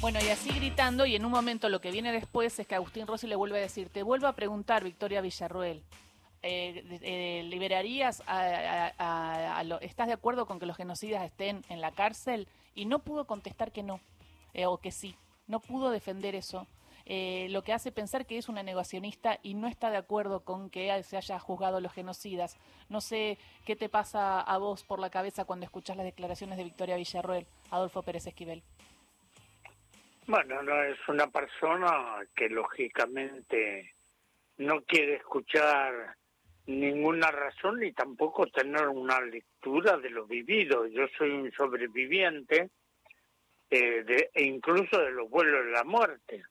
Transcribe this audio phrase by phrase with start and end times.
[0.00, 3.06] Bueno, y así gritando, y en un momento lo que viene después es que Agustín
[3.06, 5.82] Rossi le vuelve a decir, te vuelvo a preguntar, Victoria Villarruel,
[6.42, 12.48] eh, eh, ¿liberarías a, ¿Estás de acuerdo con que los genocidas estén en la cárcel?
[12.74, 14.00] Y no pudo contestar que no,
[14.54, 15.16] eh, o que sí,
[15.46, 16.66] no pudo defender eso.
[17.04, 21.02] lo que hace pensar que es una negacionista y no está de acuerdo con que
[21.02, 22.56] se haya juzgado a los genocidas.
[22.88, 23.36] No sé
[23.66, 27.46] qué te pasa a vos por la cabeza cuando escuchas las declaraciones de Victoria Villarruel,
[27.70, 28.62] Adolfo Pérez Esquivel.
[30.30, 33.94] Bueno, no es una persona que lógicamente
[34.58, 36.14] no quiere escuchar
[36.66, 40.86] ninguna razón ni tampoco tener una lectura de lo vivido.
[40.86, 42.70] Yo soy un sobreviviente
[43.70, 46.44] eh, de, e incluso de los vuelos de la muerte,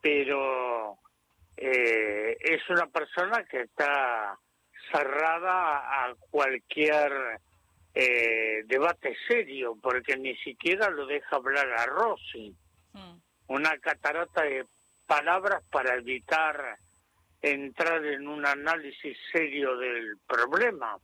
[0.00, 0.96] pero
[1.56, 4.38] eh, es una persona que está
[4.92, 7.40] cerrada a cualquier
[7.94, 12.54] eh, debate serio, porque ni siquiera lo deja hablar a Rossi.
[12.92, 13.16] Mm.
[13.48, 14.64] Una catarata de
[15.06, 16.78] palabras para evitar
[17.42, 20.98] entrar en un análisis serio del problema.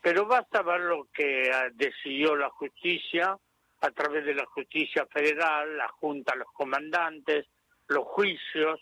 [0.00, 3.36] Pero basta ver lo que ah, decidió la justicia
[3.80, 7.46] a través de la justicia federal, la junta, los comandantes,
[7.88, 8.80] los juicios.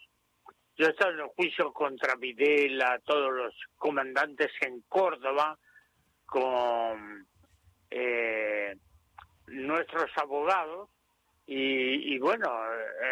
[0.77, 5.59] Yo he estado en los juicios contra Videla, todos los comandantes en Córdoba,
[6.25, 7.27] con
[7.95, 8.75] eh,
[9.49, 10.89] nuestros abogados
[11.45, 12.49] y, bueno,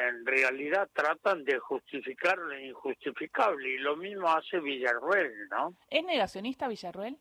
[0.09, 5.75] en realidad tratan de justificar lo injustificable y lo mismo hace Villarruel, ¿no?
[5.91, 7.19] ¿Es negacionista Villarruel?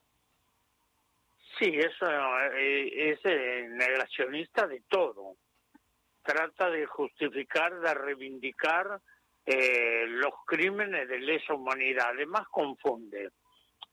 [1.58, 2.06] Sí, eso
[2.54, 5.36] eh, es eh, negacionista de todo.
[6.24, 9.02] Trata de justificar, de reivindicar
[9.46, 12.12] los crímenes de lesa humanidad.
[12.14, 13.32] Además confunde.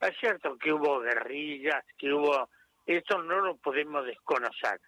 [0.01, 2.51] Es cierto que hubo guerrillas, que hubo
[2.87, 4.81] esto no lo podemos desconocer.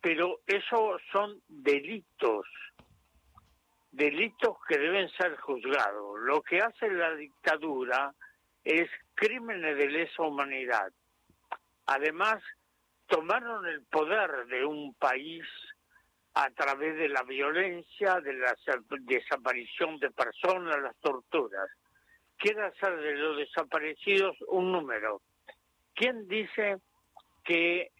[0.00, 2.46] Pero esos son delitos,
[3.90, 6.20] delitos que deben ser juzgados.
[6.20, 8.14] Lo que hace la dictadura
[8.64, 10.92] es crímenes de lesa humanidad.
[11.86, 12.42] Además,
[13.06, 15.44] tomaron el poder de un país
[16.34, 18.54] a través de la violencia, de la
[19.00, 21.68] desaparición de personas, las torturas.
[22.36, 25.22] Quiere hacer de los desaparecidos un número.
[25.94, 26.76] ¿Quién dice
[27.48, 27.92] que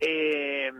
[0.00, 0.72] eh,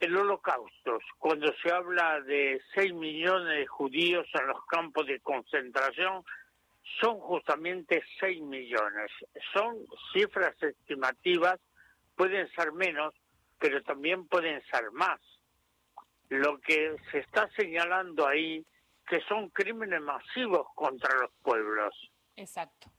[0.00, 6.24] el holocausto, cuando se habla de 6 millones de judíos en los campos de concentración,
[7.02, 9.10] son justamente 6 millones.
[9.52, 9.76] Son
[10.14, 11.60] cifras estimativas,
[12.16, 13.12] pueden ser menos,
[13.58, 15.20] pero también pueden ser más.
[16.30, 18.64] Lo que se está señalando ahí,
[19.06, 21.94] que son crímenes masivos contra los pueblos.
[22.36, 22.90] Exacto.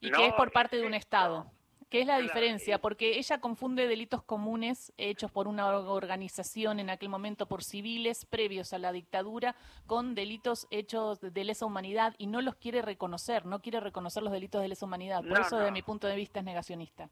[0.00, 1.52] Y que es por parte de un Estado.
[1.88, 2.78] ¿Qué es la diferencia?
[2.78, 8.74] Porque ella confunde delitos comunes hechos por una organización en aquel momento por civiles previos
[8.74, 9.56] a la dictadura
[9.86, 14.32] con delitos hechos de lesa humanidad y no los quiere reconocer, no quiere reconocer los
[14.32, 15.24] delitos de lesa humanidad.
[15.26, 17.08] Por eso, desde mi punto de vista, es negacionista.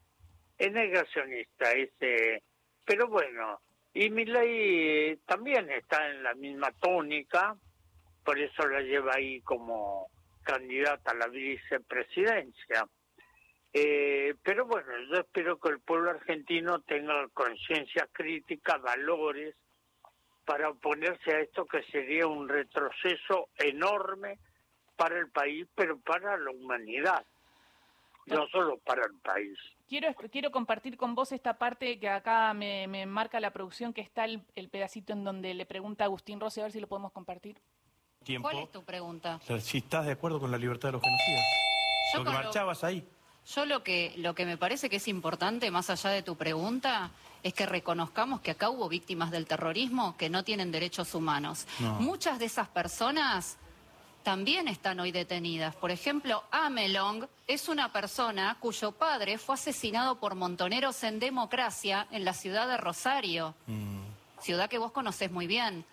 [0.58, 2.42] Es negacionista, ese.
[2.84, 3.60] pero bueno,
[3.94, 7.56] y mi ley también está en la misma tónica,
[8.24, 10.10] por eso la lleva ahí como
[10.42, 12.86] candidata a la vicepresidencia.
[13.78, 19.54] Eh, pero bueno, yo espero que el pueblo argentino tenga conciencia crítica, valores,
[20.46, 24.38] para oponerse a esto que sería un retroceso enorme
[24.96, 27.26] para el país, pero para la humanidad,
[28.24, 29.58] no solo para el país.
[29.86, 34.24] Quiero, quiero compartir con vos esta parte que acá me, marca la producción, que está
[34.24, 37.60] el, pedacito en donde le pregunta a Agustín Rossi, a ver si lo podemos compartir.
[38.40, 39.38] ¿Cuál es tu pregunta?
[39.60, 41.44] Si estás de acuerdo con la libertad de los genocidas.
[42.14, 43.06] Yo Lo marchabas ahí.
[43.54, 47.10] Yo lo que, lo que me parece que es importante, más allá de tu pregunta,
[47.42, 51.66] es que reconozcamos que acá hubo víctimas del terrorismo que no tienen derechos humanos.
[52.00, 53.56] Muchas de esas personas
[54.24, 55.76] también están hoy detenidas.
[55.76, 62.24] Por ejemplo, Amelong es una persona cuyo padre fue asesinado por montoneros en democracia en
[62.24, 64.00] la ciudad de Rosario, mm.
[64.40, 65.84] ciudad que vos conocés muy bien.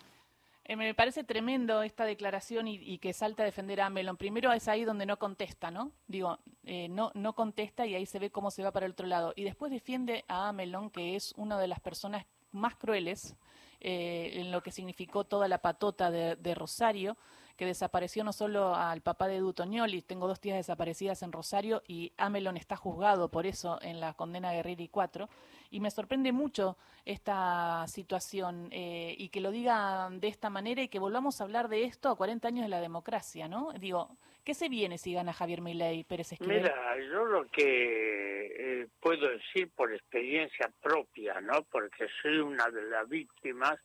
[0.64, 4.16] Eh, me parece tremendo esta declaración y, que salta a defender a Melon.
[4.16, 5.92] Primero es ahí donde no contesta, ¿no?
[6.08, 9.06] Digo, eh, no, no contesta y ahí se ve cómo se va para el otro
[9.06, 9.32] lado.
[9.36, 13.36] Y después defiende a Amelon, que es una de las personas más crueles
[13.80, 17.18] eh, en lo que significó toda la patota de, Rosario,
[17.56, 22.12] que desapareció no solo al papá de Dutoñoli, tengo dos tías desaparecidas en Rosario y
[22.16, 25.28] Amelon está juzgado por eso en la condena Guerrero y 4
[25.70, 30.88] y me sorprende mucho esta situación eh, y que lo digan de esta manera y
[30.88, 33.72] que volvamos a hablar de esto a 40 años de la democracia, ¿no?
[33.72, 36.62] Digo, ¿qué se viene si gana Javier Milei Pérez Esquivel?
[36.62, 41.62] Mira, yo lo que eh, puedo decir por experiencia propia, ¿no?
[41.64, 43.78] Porque soy una de las víctimas,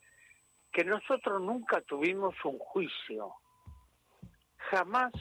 [0.71, 3.33] que nosotros nunca tuvimos un juicio.
[4.69, 5.11] Jamás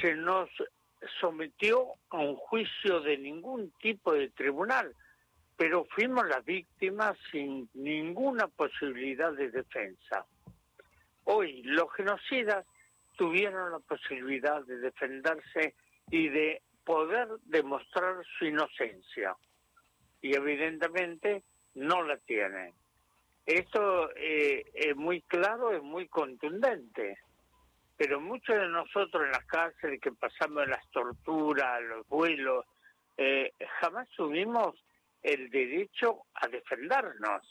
[0.00, 0.48] se nos
[1.20, 4.94] sometió a un juicio de ningún tipo de tribunal,
[5.56, 10.26] pero fuimos las víctimas sin ninguna posibilidad de defensa.
[11.24, 12.64] Hoy los genocidas
[13.16, 15.74] tuvieron la posibilidad de defenderse
[16.10, 19.36] y de poder demostrar su inocencia.
[20.22, 21.42] Y evidentemente
[21.74, 22.72] no la tienen.
[23.44, 27.18] Esto eh, es muy claro, es muy contundente.
[27.98, 32.64] Pero muchos de nosotros en las cárceles que pasamos las torturas, los vuelos,
[33.16, 34.76] eh, jamás tuvimos
[35.20, 37.42] el derecho a defendernos.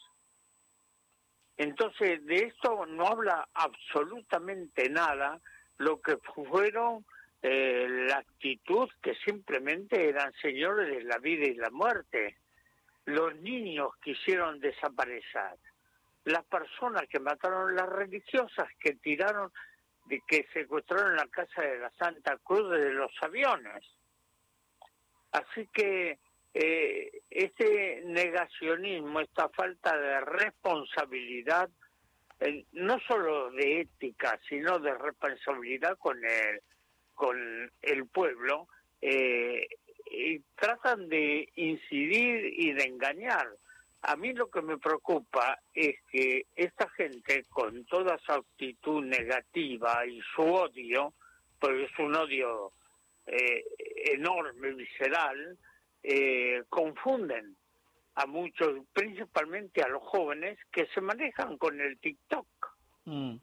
[1.58, 5.42] Entonces, de esto no habla absolutamente nada
[5.80, 7.06] lo que fueron
[7.42, 12.38] eh, la actitud que simplemente eran señores de la vida y la muerte.
[13.06, 15.58] Los niños quisieron desaparecer.
[16.24, 19.52] Las personas que mataron, las religiosas que tiraron,
[20.08, 23.84] de que secuestraron la casa de la Santa Cruz de los aviones.
[25.32, 26.20] Así que
[26.54, 31.70] eh, este negacionismo, esta falta de responsabilidad,
[32.72, 36.62] no solo de ética, sino de responsabilidad con el,
[37.14, 38.68] con el pueblo,
[39.02, 39.68] eh,
[40.10, 43.48] y tratan de incidir y de engañar.
[44.04, 50.06] A mí lo que me preocupa es que esta gente, con toda su actitud negativa
[50.06, 51.14] y su odio,
[51.60, 52.72] porque es un odio
[53.26, 53.64] eh,
[54.14, 55.58] enorme, visceral,
[56.04, 57.56] eh, confunden
[58.16, 62.48] a muchos, principalmente a los jóvenes, que se manejan con el TikTok
[63.06, 63.36] mm.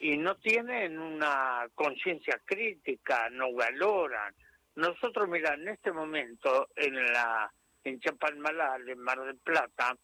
[0.00, 4.34] y no tienen una conciencia crítica, no valoran.
[4.76, 7.52] Nosotros, mira, en este momento en la
[7.84, 9.96] en Chapalmalal, en Mar del Plata,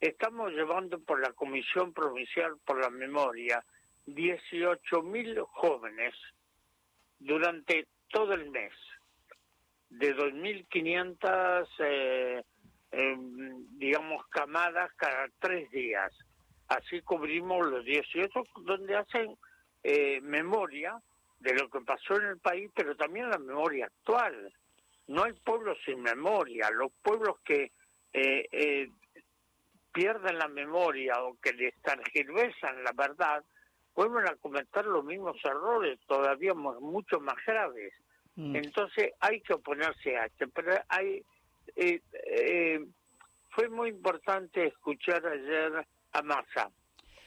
[0.00, 3.64] estamos llevando por la Comisión Provincial por la Memoria
[4.06, 6.14] 18.000 jóvenes
[7.18, 8.72] durante todo el mes
[9.88, 12.42] de 2.500, eh,
[12.90, 16.12] em, digamos, camadas cada tres días.
[16.68, 19.36] Así cubrimos los 18, donde hacen
[19.82, 21.00] eh, memoria
[21.38, 24.52] de lo que pasó en el país, pero también la memoria actual.
[25.06, 26.70] No hay pueblos sin memoria.
[26.70, 27.72] Los pueblos que
[28.12, 28.88] eh, eh,
[29.92, 33.44] pierden la memoria o que les la verdad,
[33.94, 37.92] vuelven a cometer los mismos errores, todavía mucho más graves.
[38.36, 38.56] Mm.
[38.56, 40.46] Entonces hay que oponerse a esto.
[40.54, 41.22] Pero hay,
[41.76, 42.84] eh, eh,
[43.50, 46.70] fue muy importante escuchar ayer a Massa.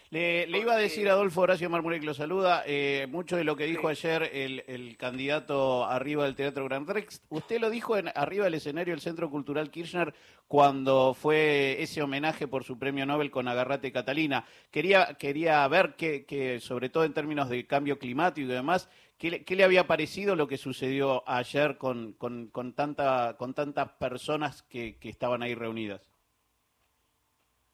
[0.10, 3.66] Le, iba a decir a Adolfo Horacio Marmurek, lo saluda, eh, mucho de lo que
[3.66, 7.22] dijo ayer el, candidato arriba del Teatro Gran Rex.
[7.28, 10.14] Usted lo dijo en, arriba del escenario del Centro Cultural Kirchner
[10.48, 14.46] cuando fue ese homenaje por su premio Nobel con Agarrate Catalina.
[14.72, 19.56] Quería, quería ver que, que, sobre todo en términos de cambio climático y demás, ¿Qué
[19.56, 24.98] le, había parecido lo que sucedió ayer con, con, con, tanta, con tantas personas que,
[25.00, 26.02] que estaban ahí reunidas?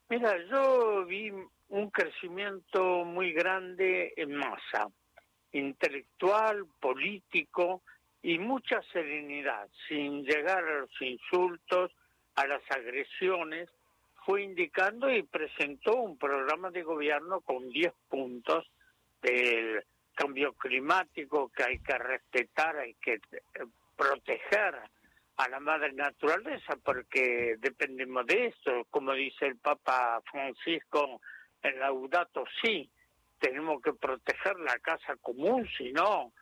[0.09, 1.31] Mira, yo vi
[1.69, 4.87] un crecimiento muy grande en masa,
[5.51, 7.81] intelectual, político
[8.21, 11.91] y mucha serenidad, sin llegar a los insultos,
[12.35, 13.69] a las agresiones,
[14.25, 18.65] fue indicando y presentó un programa de gobierno con 10 puntos
[19.21, 19.83] del
[20.15, 23.65] cambio climático que hay que respetar, hay que eh,
[23.97, 24.75] proteger
[25.37, 31.21] a la madre naturaleza porque dependemos de eso, como dice el Papa Francisco
[31.61, 32.89] en Laudato sí,
[33.39, 36.33] tenemos que proteger la casa común, si no,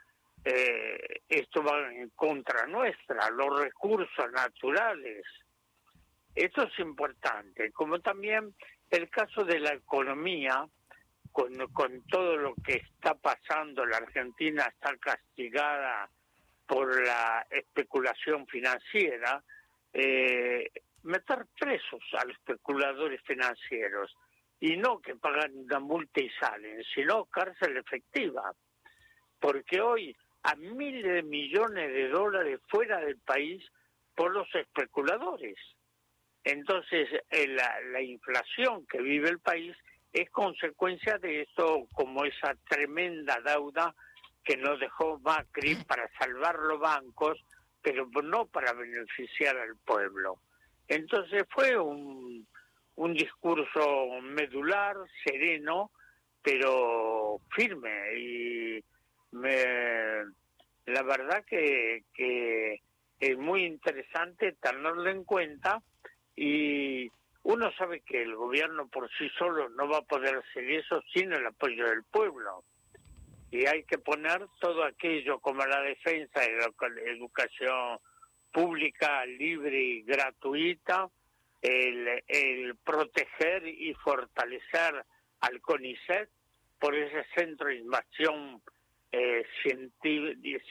[0.44, 5.26] eh, esto va en contra nuestra, los recursos naturales.
[6.36, 8.54] Esto es importante, como también
[8.90, 10.68] el caso de la economía,
[11.32, 16.10] con, con todo lo que está pasando, la Argentina está castigada
[16.72, 19.44] por la especulación financiera,
[19.92, 20.72] eh,
[21.04, 24.16] meter presos a los especuladores financieros
[24.58, 28.54] y no que pagan una multa y salen, sino cárcel efectiva,
[29.38, 33.62] porque hoy a miles de millones de dólares fuera del país
[34.16, 35.58] por los especuladores.
[36.46, 39.76] Entonces, eh, la, la inflación que vive el país
[40.14, 43.94] es consecuencia de esto, como esa tremenda deuda
[44.44, 47.44] que nos dejó Macri para salvar los bancos,
[47.82, 50.40] pero no para beneficiar al pueblo.
[50.88, 52.48] Entonces fue un,
[52.96, 55.92] un discurso medular, sereno,
[56.42, 58.84] pero firme y
[59.32, 60.26] me,
[60.86, 62.82] la verdad que, que
[63.20, 65.82] es muy interesante tenerlo en cuenta
[66.36, 67.10] y
[67.44, 71.32] uno sabe que el gobierno por sí solo no va a poder hacer eso sin
[71.32, 72.64] el apoyo del pueblo.
[73.52, 76.72] Y hay que poner todo aquello como la defensa de la
[77.12, 78.00] educación
[78.52, 81.10] pública, libre y gratuita,
[81.62, 85.06] el, el proteger y fortalecer
[85.42, 86.30] al CONICET
[86.80, 88.62] por ese centro de inversión
[89.12, 89.46] eh,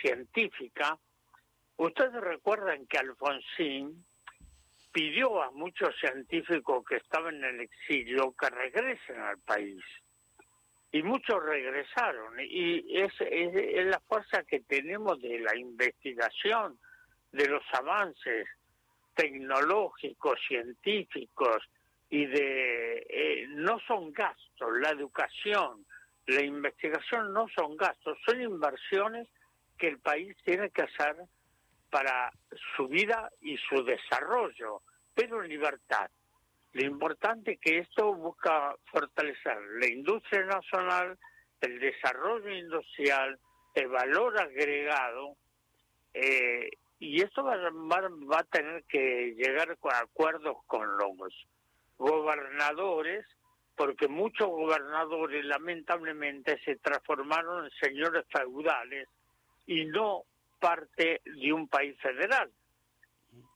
[0.00, 0.98] científica.
[1.76, 4.04] Ustedes recuerdan que Alfonsín
[4.92, 9.82] pidió a muchos científicos que estaban en el exilio que regresen al país.
[10.92, 12.34] Y muchos regresaron.
[12.40, 13.12] Y es,
[13.86, 16.78] la fuerza que tenemos de la investigación,
[17.32, 18.48] de los avances
[19.14, 21.68] tecnológicos, científicos,
[22.08, 23.06] y de...
[23.08, 25.86] Eh, no son gastos, la educación,
[26.26, 29.28] la investigación no son gastos, son inversiones
[29.78, 31.16] que el país tiene que hacer
[31.90, 32.30] para
[32.76, 34.82] su vida y su desarrollo,
[35.14, 36.10] pero en libertad.
[36.72, 41.18] Lo importante es que esto busca fortalecer la industria nacional,
[41.60, 43.38] el desarrollo industrial,
[43.74, 45.36] el valor agregado,
[46.14, 51.16] eh, y esto va, a tener que llegar a acuerdos con los
[51.98, 53.26] gobernadores
[53.74, 59.08] porque muchos gobernadores lamentablemente se transformaron en señores feudales
[59.66, 60.24] y no
[60.60, 62.52] parte de un país federal.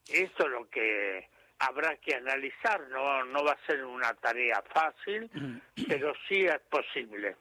[0.08, 5.30] Esto es lo que habrá que analizar, no, no va a ser una tarea fácil,
[5.88, 7.36] pero sí es posible.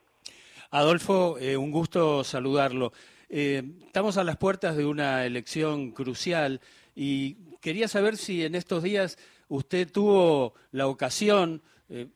[0.72, 2.94] Adolfo, eh, un gusto saludarlo.
[3.36, 6.62] Eh, estamos a las puertas de una elección crucial
[6.96, 9.18] y quería saber si en estos días
[9.48, 12.10] usted tuvo la ocasión, eh,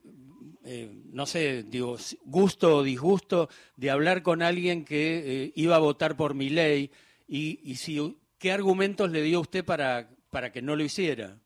[0.64, 6.16] eh, no sé, digo, gusto o disgusto de hablar con alguien que iba a votar
[6.16, 6.92] por mi ley
[7.28, 11.40] y, si, qué argumentos le dio usted para, para que no lo hiciera.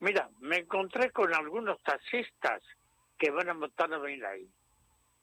[0.00, 2.62] Mira, me encontré con algunos taxistas
[3.18, 4.48] que van a votar a mi ley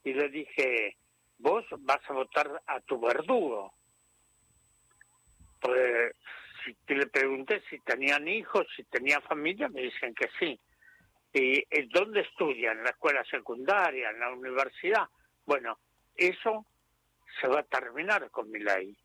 [0.03, 0.95] y le dije,
[1.39, 3.73] vos vas a votar a tu verdugo.
[5.59, 6.13] Pues
[6.63, 10.59] si le pregunté si tenían hijos, si tenían familia, me dicen que sí.
[11.33, 12.77] ¿Y dónde estudian?
[12.77, 14.09] ¿En la escuela secundaria?
[14.09, 15.07] ¿En la universidad?
[15.45, 15.77] Bueno,
[16.15, 16.65] eso
[17.39, 18.97] se va a terminar con mi ley.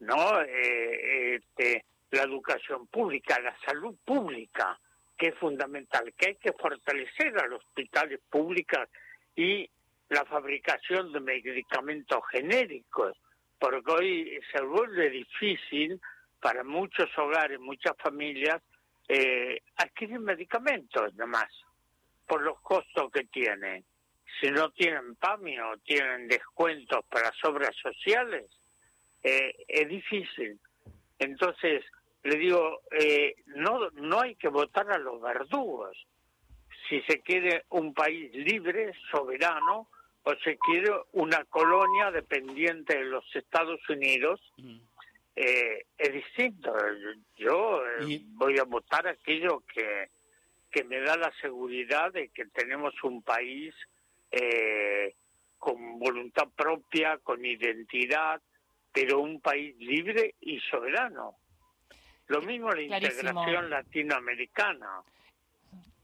[0.00, 0.40] ¿No?
[0.42, 4.78] Eh, este, la educación pública, la salud pública,
[5.16, 8.88] que es fundamental, que hay que fortalecer a los hospitales públicos
[9.34, 9.68] y
[10.08, 13.16] la fabricación de medicamentos genéricos,
[13.58, 16.00] porque hoy se vuelve difícil
[16.40, 18.62] para muchos hogares, muchas familias,
[19.08, 21.50] eh, adquirir medicamentos nomás,
[22.26, 23.84] por los costos que tienen.
[24.40, 28.44] Si no tienen PAMI o tienen descuentos para obras sociales,
[29.22, 30.60] eh, es difícil.
[31.18, 31.84] Entonces,
[32.22, 35.96] le digo, eh, no, no hay que votar a los verdugos.
[36.88, 39.88] Si se quiere un país libre, soberano,
[40.24, 44.78] o se quiere una colonia dependiente de los Estados Unidos, mm
[45.40, 46.74] eh, es distinto.
[47.36, 50.08] Yo eh, voy a votar aquello que,
[50.68, 53.72] que me da la seguridad de que tenemos un país
[54.32, 55.14] eh,
[55.56, 58.42] con voluntad propia, con identidad,
[58.92, 61.36] pero un país libre y soberano.
[62.28, 65.02] Lo mismo la integración latinoamericana.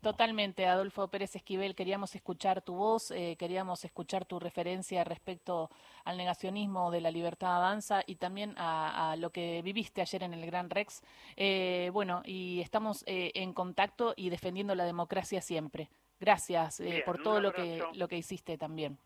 [0.04, 5.70] Totalmente, Adolfo Pérez Esquivel, queríamos escuchar tu voz, eh, queríamos escuchar tu referencia respecto
[6.04, 10.44] al negacionismo de la libertad avanza y también a, lo que viviste ayer en el
[10.44, 11.02] Gran Rex.
[11.36, 15.88] Eh, bueno, y estamos eh, en contacto y defendiendo la democracia siempre.
[16.20, 18.98] Gracias por todo lo que, lo que hiciste también.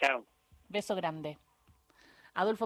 [0.00, 0.24] Chao.
[0.68, 1.38] Beso grande.
[2.34, 2.64] Adolfo